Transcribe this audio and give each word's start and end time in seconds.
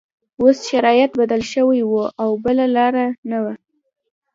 اوس 0.41 0.57
شرایط 0.71 1.11
بدل 1.21 1.41
شوي 1.53 1.81
وو 1.85 2.03
او 2.23 2.29
بله 2.45 2.65
لاره 2.75 3.05
نه 3.29 3.37
وه 3.43 3.53